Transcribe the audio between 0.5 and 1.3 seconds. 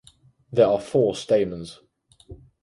There are four